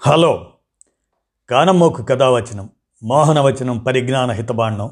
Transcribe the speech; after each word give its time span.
Hello. 0.00 0.46
కానమ్మోకు 1.50 2.02
కథావచనం 2.02 2.70
మోహనవచనం 3.02 3.78
పరిజ్ఞాన 3.78 4.30
హితబాండం 4.30 4.90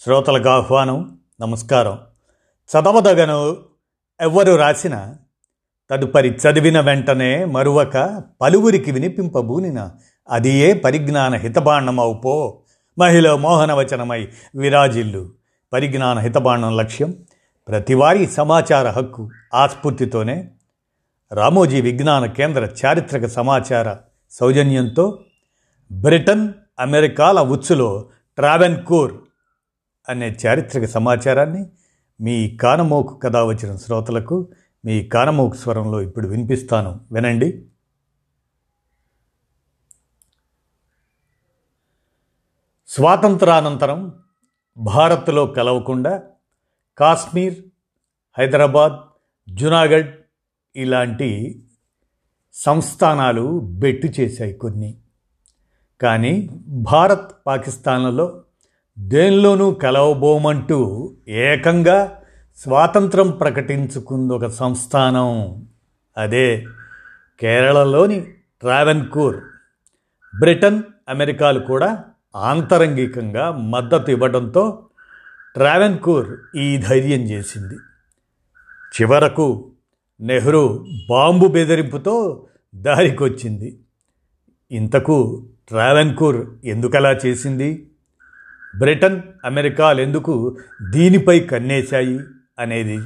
శ్రోతలకు 0.00 0.48
ఆహ్వానం 0.48 1.18
నమస్కారం. 1.40 1.98
చదవదగను 2.70 3.56
ఎవ్వరు 4.20 4.54
రాసిన 4.54 5.14
తదుపరి 5.90 6.28
చదివిన 6.28 6.80
వెంటనే 6.80 7.44
మరువక 7.44 8.22
పలువురికి 8.40 8.90
వినిపింపబూనిన 8.90 9.90
అది 10.30 10.50
ఏ 10.50 10.72
పరిజ్ఞాన 10.72 11.34
హితబాండమవు 11.34 12.62
మహిళ 12.98 13.34
మోహనవచనమై 13.34 14.28
విరాజిల్లు. 14.56 15.30
పరిజ్ఞాన 15.72 16.18
హితబాండం 16.18 16.76
లక్ష్యం 16.76 17.14
ప్రతివారీ 17.68 18.26
సమాచార 18.26 18.90
హక్కు 18.90 19.30
ఆస్ఫూర్తితోనే. 19.54 20.50
రామోజీ 21.32 21.80
విజ్ఞాన 21.80 22.26
కేంద్ర 22.26 22.68
చారిత్రక 22.86 23.26
సమాచార 23.26 23.96
సౌజన్యంతో 24.32 25.24
బ్రిటన్ 25.92 26.52
అమెరికాల 26.80 27.40
ఉచ్చులో 27.40 28.10
ట్రావెన్కూర్ 28.36 29.14
అనే 30.08 30.36
చారిత్రక 30.46 30.84
సమాచారాన్ని 30.84 31.66
మీ 32.20 32.56
కానమోకు 32.56 33.14
కథ 33.14 33.36
వచ్చిన 33.36 33.76
శ్రోతలకు 33.76 34.52
మీ 34.84 35.06
కానమోకు 35.06 35.54
స్వరంలో 35.54 36.02
ఇప్పుడు 36.02 36.28
వినిపిస్తాను. 36.28 37.00
వినండి. 37.12 37.66
స్వాతంత్రానంతరం 42.88 44.12
భారత్లో 44.76 45.46
కలవకుండా 45.46 46.22
కాశ్మీర్ 46.98 47.64
హైదరాబాద్ 48.38 48.92
జునాగఢ్ 49.54 50.12
ఇలాంటి 50.76 51.62
సంస్థానాలు 52.54 53.60
బెట్టు 53.60 54.08
చేశాయి 54.20 54.54
కొన్ని. 54.54 54.96
కానీ 56.02 56.48
భారత్ 56.68 57.32
పాకిస్తాన్లలో 57.46 58.42
దేనిలోనూ 58.98 59.70
కలవబోమంటూ 59.70 61.12
ఏకంగా 61.28 62.22
స్వాతంత్రం 62.56 63.30
ప్రకటించుకుంది 63.30 64.34
ఒక 64.34 64.46
సంస్థానం. 64.46 65.62
అదే 66.16 66.64
కేరళలోని 67.40 68.20
ట్రావెన్కూర్. 68.60 69.36
బ్రిటన్ 70.38 70.82
అమెరికాలు 71.08 71.60
కూడా 71.60 72.04
ఆంతరంగికంగా 72.36 73.50
మద్దతు 73.50 74.10
ఇవ్వడంతో 74.10 74.86
ట్రావెన్కూర్ 75.54 76.56
ఈ 76.56 76.76
ధైర్యం 76.76 77.20
చేసింది. 77.20 77.74
చివరకు 79.00 79.71
నెహ్రూ 80.22 80.86
బాంబు 81.08 81.46
బెదిరింపుతో 81.46 82.46
దారికొచ్చింది. 82.74 83.78
ఇంతకు 84.72 85.46
ట్రావెన్కూర్ 85.68 86.46
ఎందుకలా 86.64 87.12
చేసింది? 87.12 87.86
బ్రిటన్ 88.78 89.22
అమెరికాలు 89.44 90.00
ఎందుకు 90.00 90.56
దీనిపై 90.90 91.40
కన్నేశాయి 91.40 92.20
అనేది 92.58 92.98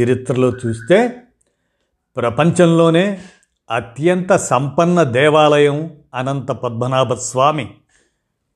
చరిత్రలో 0.00 0.52
చూస్తే 0.66 1.22
ప్రపంచంలోనే 2.16 3.20
అత్యంత 3.70 4.36
సంపన్న 4.36 5.02
దేవాలయం 5.02 5.90
అనంత 6.14 6.50
పద్మనాభ 6.50 7.12
స్వామి 7.12 7.74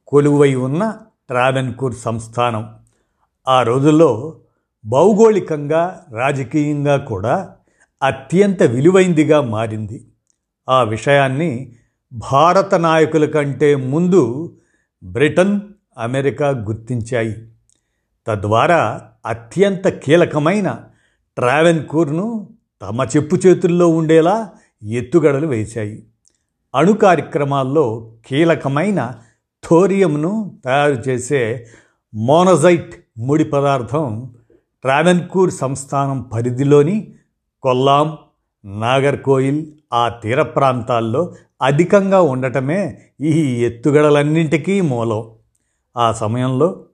కొలువై 0.06 0.54
ఉన్న 0.54 0.96
ట్రావెన్కూర్ 1.28 1.94
సంస్థానం. 1.94 2.74
ఆ 3.48 3.62
రోజుల్లో 3.62 4.36
భౌగోళికంగా 4.86 6.06
రాజకీయంగా 6.12 6.96
కూడా 6.96 7.54
అత్యంత 8.04 8.62
విలువైందిగా 8.62 9.40
మారింది. 9.40 10.08
ఆ 10.68 10.82
విషయాన్ని 10.82 11.72
భారత 12.12 12.74
నాయకుల 12.74 13.24
కంటే 13.24 13.74
ముందు 13.74 14.52
బ్రిటన్ 15.04 15.60
అమెరికా 15.98 16.48
గుర్తించాయి. 16.48 17.48
తద్వారా 18.26 19.02
అత్యంత 19.26 19.88
కీలకమైన 19.88 20.80
ట్రావెన్కూర్ను 21.36 22.48
తమ 22.82 23.06
చెప్పు 23.16 23.36
చేతుల్లో 23.36 23.88
ఉండేలా 23.88 24.50
ఎత్తుగడలు 24.82 25.46
వేశాయి. 25.46 26.06
అణు 26.74 26.92
కార్యక్రమాల్లో 26.92 28.12
కీలకమైన 28.26 29.14
థోరియంను 29.68 30.60
తయారు 30.64 31.02
చేసే 31.08 31.66
మోనజైట్ 32.14 32.94
ముడి 33.18 33.44
పదార్థం 33.44 34.34
ట్రావెన్కూర్ 34.82 35.50
సంస్థానం 35.50 36.22
పరిధిలోని 36.22 37.13
కొల్లాం 37.64 38.16
నాగర్కోయిల్ 38.64 39.66
ఆ 39.92 40.08
తీర 40.08 40.42
ప్రాంతాల్లో 40.42 41.34
అధికంగా 41.62 42.22
ఉండటమే 42.22 43.00
ఈ 43.20 43.64
ఎత్తుగడలన్నింటికీ 43.64 44.80
మూలం. 44.80 45.30
ఆ 45.96 46.12
సమయంలో 46.12 46.84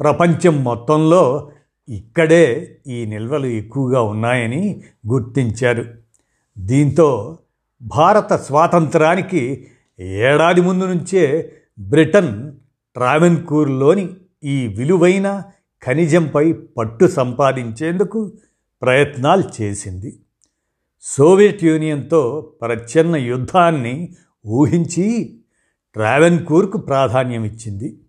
ప్రపంచం 0.00 0.64
మొత్తంలో 0.64 1.50
ఇక్కడే 1.88 2.76
ఈ 2.86 3.06
నిల్వలు 3.06 3.46
ఎక్కువగా 3.46 4.00
ఉన్నాయని 4.02 4.82
గుర్తించారు. 5.08 5.84
దీంతో 6.58 7.38
భారత 7.82 8.32
స్వాతంత్రానికి 8.32 9.66
ఏడాది 10.00 10.60
ముందు 10.60 10.84
నుంచే 10.84 11.52
బ్రిటన్ 11.80 12.52
ట్రావెన్కూర్లోని 12.94 14.10
ఈ 14.44 14.66
విలువైన 14.66 15.42
ఖనిజంపై 15.82 16.52
పట్టు 16.52 17.06
సంపాదించేందుకు 17.06 18.32
ప్రయత్నాలు 18.82 19.62
చేసింది. 19.62 20.20
సోవియట్ 21.02 21.64
యూనియన్తో 21.64 22.52
ప్రచ్ఛన్న 22.62 23.16
యుద్ధాన్ని 23.16 24.14
ఊహించి 24.46 25.38
ట్రావెన్కూర్కు 25.94 26.78
ప్రాధాన్యం 26.78 27.44
ఇచ్చింది. 27.44 28.00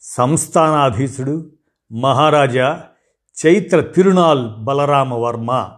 సంస్థానాధీశుడు 0.00 1.50
మహారాజా 1.92 2.82
చైత్ర 3.46 3.80
తిరునాల్ 3.80 4.56
బలరామ 4.64 5.14
వర్మ 5.14 5.70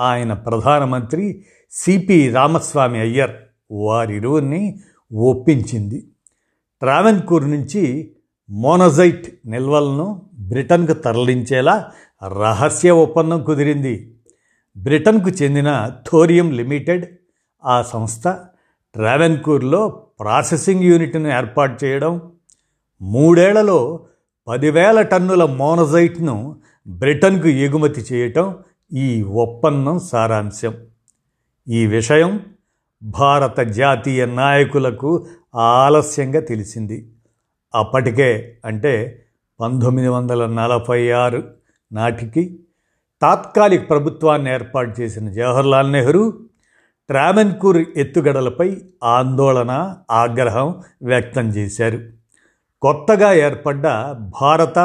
ఆయన 0.00 0.32
ప్రధానమంత్రి 0.32 1.44
సిపి 1.70 2.30
రామస్వామి 2.30 3.00
అయ్యర్ 3.00 3.30
వారిరువుని 3.70 4.80
ఒప్పించింది. 5.14 6.08
ట్రావెన్కూర్ 6.80 7.50
నుంచి 7.50 8.12
మోనజైట్ 8.50 9.48
నిల్వలను 9.48 10.22
బ్రిటన్కు 10.38 10.92
తరలించేలా 10.92 11.90
రహస్య 12.26 12.90
ఒప్పందం 12.90 13.42
కుదిరింది. 13.42 14.14
బ్రిటన్కు 14.76 15.30
చెందిన 15.30 15.90
థోరియం 16.10 16.52
లిమిటెడ్ 16.52 17.06
ఆ 17.64 17.82
సంస్థ 17.82 18.28
ట్రావెన్కూర్లో 18.94 19.88
ప్రాసెసింగ్ 20.20 20.84
యూనిట్ను 20.84 21.28
ఏర్పాటు 21.28 21.84
చేయడం 21.84 22.32
మూడేళ్ళలో 23.02 24.06
పదివేల 24.48 25.02
టన్నుల 25.02 25.44
మోనజైట్ను 25.44 26.56
బ్రిటన్కు 26.88 27.48
ఎగుమతి 27.48 28.04
చేయటం 28.12 28.56
ఈ 28.92 29.22
ఒప్పందం 29.22 29.98
సారాంశం. 29.98 30.74
ఈ 31.68 31.86
విషయం 31.86 32.40
భారత 33.02 33.60
జాతీయ 33.60 34.26
నాయకులకు 34.26 35.26
ఆలస్యంగా 35.54 36.40
తెలిసింది. 36.40 37.08
అప్పటికే 37.74 38.58
అంటే 38.64 39.24
పంతొమ్మిది 39.60 40.08
వందల 40.08 40.46
నలభై 40.46 41.10
ఆరు 41.10 41.57
నాటికి 41.92 42.58
తాత్కాలిక 43.22 43.90
ప్రభుత్వాన్ని 43.90 44.50
ఏర్పాటు 44.50 45.00
చేసిన 45.00 45.32
జవహర్లాల్ 45.32 45.92
నెహ్రూ 45.92 46.32
ట్రావెన్కూర్ 47.08 47.76
ఎత్తుగడలపై 47.96 48.80
ఆందోళన 49.04 49.96
ఆగ్రహం 50.10 50.82
వ్యక్తం 51.02 51.48
చేశారు. 51.48 51.98
కొత్తగా 52.82 53.32
ఏర్పడ్డ 53.32 53.82
భారత 54.42 54.78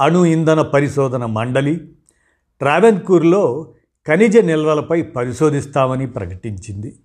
అణు 0.00 0.24
ఇంధన 0.24 0.62
పరిశోధన 0.62 1.26
మండలి 1.26 1.76
ట్రావెన్కూర్లో 2.58 3.74
ఖనిజ 4.08 4.38
నిల్వలపై 4.38 5.02
పరిశోధిస్తామని 5.02 6.06
ప్రకటించింది. 6.06 6.98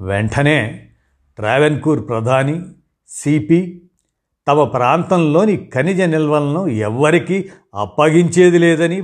వెంటనే 0.00 0.88
ట్రావెన్కూర్ 1.36 2.08
ప్రధాని 2.08 2.62
సిపి 3.08 3.82
తమ 4.48 4.64
ప్రాంతంలోని 4.64 5.70
ఖనిజ 5.74 6.00
నిల్వలను 6.00 6.66
ఎవ్వరికీ 6.66 7.48
అప్పగించేది 7.74 8.58
లేదని 8.58 9.02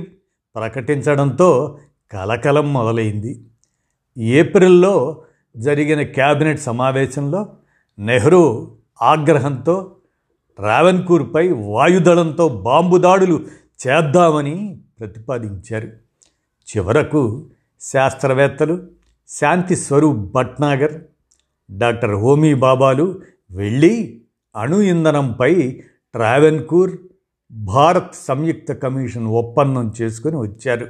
ప్రకటించడంతో 0.55 1.79
కలకలం 2.11 2.73
మొదలైంది. 2.73 3.41
ఏప్రిల్లో 4.17 5.23
జరిగిన 5.57 6.01
క్యాబినెట్ 6.01 6.59
సమావేశంలో 6.59 7.49
నెహ్రూ 7.99 8.71
ఆగ్రహంతో 9.01 9.95
ట్రావెన్కూర్పై 10.57 11.47
వాయుదళంతో 11.47 12.49
బాంబు 12.49 12.97
దాడులు 12.97 13.45
చేద్దామని 13.87 14.79
ప్రతిపాదించారు. 14.99 15.87
చివరకు 16.67 17.47
శాస్త్రవేత్తలు 17.81 18.87
శాంతి 19.27 19.75
స్వరూప్ 19.75 20.17
భట్నాగర్ 20.17 21.01
డాక్టర్ 21.71 22.15
హోమీ 22.15 22.53
బాబాలు 22.53 23.21
వెళ్ళి 23.51 24.20
అణు 24.55 24.77
ఇంధనంపై 24.81 25.81
ట్రావెన్కూర్ 26.13 26.91
భారత్ 27.51 28.15
సంయుక్త 28.15 28.71
కమిషన్ 28.71 29.27
ఒప్పందం 29.27 29.93
చేసుకుని 30.01 30.37
వచ్చారు. 30.37 30.87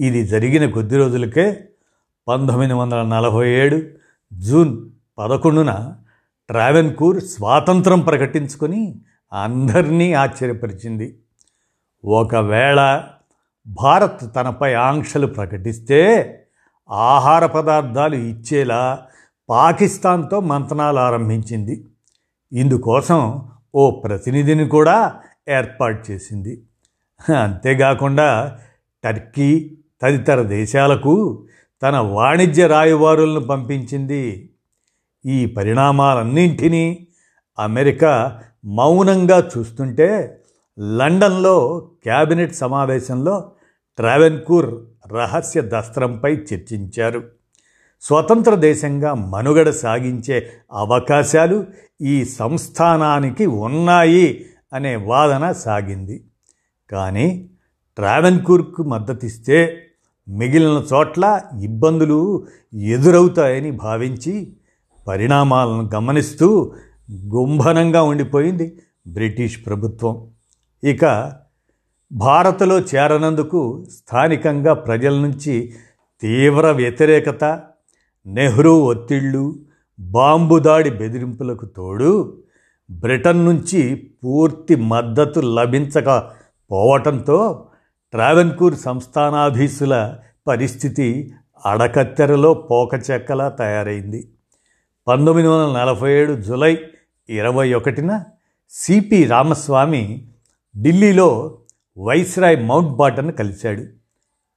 ఇది 0.00 0.26
జరిగిన 0.26 0.70
కొద్ది 0.70 0.96
రోజులకే 0.96 1.64
పంతొమ్మిది 2.28 2.72
వందల 2.72 3.02
నలభై 3.02 3.50
ఏడు 3.50 3.82
జూన్ 4.32 4.90
పదకొండున 5.18 5.94
ట్రావెన్కూర్ 6.48 7.20
స్వాతంత్రం 7.20 8.00
ప్రకటించుకొని 8.00 8.94
అందరినీ 9.32 10.12
ఆశ్చర్యపరిచింది. 10.12 11.18
ఒకవేళ 12.04 13.04
భారత్ 13.66 14.34
తనపై 14.36 14.74
ఆంక్షలు 14.74 15.26
ప్రకటిస్తే 15.26 16.00
ఆహార 16.90 17.46
పదార్థాలు 17.46 18.16
ఇచ్చేలా 18.16 19.02
పాకిస్తాన్తో 19.48 20.40
మంతనాలు 20.40 20.98
ఆరంభించింది. 20.98 21.84
ఇందుకోసం 22.52 23.48
ఓ 23.74 23.90
ప్రతినిధిని 23.90 24.68
కూడా 24.68 25.14
ఏర్పాటు 25.48 26.10
చేసింది. 26.10 26.62
అంతేకాకుండా 27.36 28.58
టర్కీ 29.04 29.76
తదితర 30.02 30.42
దేశాలకు 30.42 31.44
తన 31.82 31.98
వాణిజ్య 31.98 32.66
రాయబారులను 32.66 33.40
పంపించింది. 33.40 34.50
ఈ 35.26 35.46
పరిణామాలన్నింటినీ 35.46 37.06
అమెరికా 37.58 38.42
మౌనంగా 38.64 39.50
చూస్తుంటే 39.58 40.38
లండన్లో 40.80 41.88
క్యాబినెట్ 42.04 42.54
సమావేశంలో 42.54 43.52
ట్రావెన్కూర్ 43.96 44.74
రహస్య 45.12 45.60
దస్త్రంపై 45.60 46.34
చర్చించారు. 46.34 47.41
స్వతంత్ర 48.02 48.54
దేశంగా 48.54 49.14
మనుగడ 49.14 49.70
సాగించే 49.70 50.50
అవకాశాలు 50.72 51.66
ఈ 52.00 52.24
సంస్థానానికి 52.24 53.46
ఉన్నాయి 53.46 54.44
అనే 54.72 54.96
వాదన 54.96 55.52
సాగింది. 55.52 56.24
కానీ 56.90 57.48
ట్రావెన్కూర్కు 57.96 58.82
మద్దతిస్తే 58.82 59.78
మిగిలిన 60.28 60.84
చోట్ల 60.92 61.40
ఇబ్బందులు 61.62 62.46
ఎదురవుతాయని 62.74 63.70
భావించి 63.70 64.52
పరిణామాలను 65.08 65.90
గమనిస్తూ 65.94 66.72
గుంభనంగా 67.26 68.02
ఉండిపోయింది 68.02 68.78
బ్రిటిష్ 69.06 69.66
ప్రభుత్వం. 69.66 70.30
ఇక 70.84 71.32
భారత్లో 72.12 72.80
చేరనందుకు 72.80 73.86
స్థానికంగా 73.90 74.74
ప్రజల 74.74 75.14
నుంచి 75.14 75.72
తీవ్ర 76.20 76.70
వ్యతిరేకత 76.70 77.62
నెహ్రూ 78.26 78.80
ఒత్తిళ్ళు 78.80 79.58
బాంబు 80.00 80.58
దాడి 80.58 80.90
బెదిరింపులకు 80.90 81.66
తోడు 81.66 82.42
బ్రిటన్ 82.90 83.44
నుంచి 83.44 84.12
పూర్తి 84.24 84.76
మద్దతు 84.76 85.40
లభించకపోవటంతో 85.40 87.68
ట్రావెన్కూర్ 88.12 88.74
సంస్థానాధీశుల 88.74 90.18
పరిస్థితి 90.46 91.32
అడకత్తెరలో 91.66 92.54
పోకచెక్కలా 92.54 93.48
తయారైంది. 93.48 94.28
పంతొమ్మిది 95.06 95.48
వందల 95.48 95.78
నలభై 95.78 96.12
ఏడు 96.12 96.34
జులై 96.34 96.78
ఇరవై 97.28 97.72
ఒకటిన 97.72 98.24
సిపి 98.70 99.24
రామస్వామి 99.24 100.26
ఢిల్లీలో 100.82 101.60
వైస్రాయ్ 101.98 102.66
మౌంట్ 102.66 102.90
బాటన్ 102.90 103.32
కలిశాడు. 103.32 103.82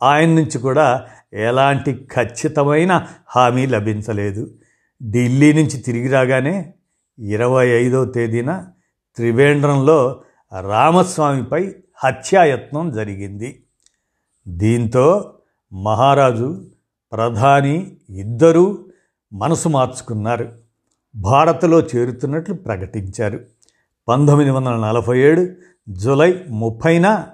ఆయన 0.04 0.30
నుంచి 0.30 0.60
కూడా 0.60 1.08
ఎలాంటి 1.34 2.08
ఖచ్చితమైన 2.16 3.08
హామీ 3.28 3.66
లభించలేదు. 3.66 4.52
ఢిల్లీ 5.04 5.54
నుంచి 5.54 5.78
తిరిగి 5.78 6.08
రాగానే 6.08 6.74
ఇరవై 7.20 7.68
ఐదో 7.68 8.06
తేదీన 8.06 8.66
త్రివేంద్రంలో 9.16 10.24
రామస్వామిపై 10.60 11.72
హత్యాయత్నం 11.96 12.92
జరిగింది. 12.92 13.64
దీంతో 14.48 15.34
మహారాజు 15.74 16.66
ప్రధాని 17.12 17.98
ఇద్దరూ 18.10 18.86
మనసు 19.34 19.70
మార్చుకున్నారు. 19.70 20.52
భారత్లో 21.16 21.80
చేరుతున్నట్లు 21.80 22.56
ప్రకటించారు. 22.56 23.40
పంతొమ్మిది 24.08 24.52
వందల 24.52 24.76
నలభై 24.76 25.20
ఏడు 25.20 25.48
జూలై 25.90 26.46
ముప్పైన 26.50 27.28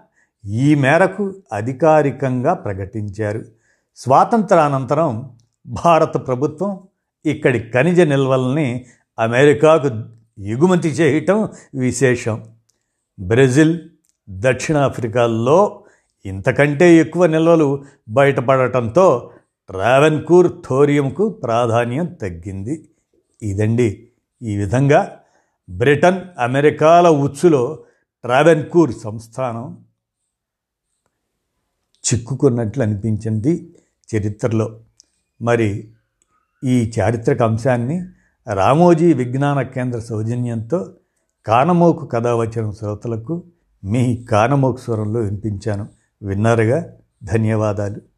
ఈ 0.46 0.76
మేరకు 0.76 1.34
అధికారికంగా 1.54 2.54
ప్రకటించారు. 2.54 3.42
స్వాతంత్రానంతరం 3.96 5.38
భారత 5.66 6.28
ప్రభుత్వం 6.28 6.80
ఇక్కడి 7.26 7.60
ఖనిజ 7.60 8.02
నిల్వల్ని 8.02 8.86
అమెరికాకు 9.20 9.90
ఎగుమతి 10.42 10.90
చేయటం 10.90 11.50
విశేషం. 11.76 12.46
బ్రెజిల్ 13.20 13.80
దక్షిణాఫ్రికాల్లో 14.30 15.84
ఇంతకంటే 16.26 16.96
ఎక్కువ 16.96 17.26
నిల్వలు 17.26 17.84
బయటపడటంతో 18.10 19.32
ట్రావెన్కూర్ 19.70 20.54
థోరియంకు 20.70 21.30
ప్రాధాన్యం 21.30 22.06
తగ్గింది. 22.06 22.90
ఇదండి 23.44 24.08
ఈ 24.42 24.58
విధంగా 24.58 25.20
బ్రిటన్ 25.70 26.22
అమెరికాల 26.40 27.10
ఉచ్చులో 27.10 27.84
ట్రావెన్కూర్ 28.24 28.92
సంస్థానం 29.04 29.86
చిక్కుకున్నట్లు 32.14 32.84
అనిపించింది. 32.84 33.74
చరిత్రలో. 34.16 34.80
మరి 35.42 35.92
ఈ 36.64 36.92
చారిత్రక 37.00 37.42
అంశాన్ని 37.42 38.06
రామోజీ 38.54 39.14
విజ్ఞాన 39.14 39.62
కేంద్ర 39.62 40.00
సౌజన్యంతో 40.00 40.94
కానమోకు 41.46 42.06
కథావచన 42.06 42.72
శ్రోతలకు 42.72 43.44
మీ 43.84 44.24
కానమోకు 44.24 44.78
స్వరంలో 44.78 45.20
వినిపించాను. 45.20 45.88
విన్నారుగా? 46.24 46.86
ధన్యవాదాలు. 47.24 48.11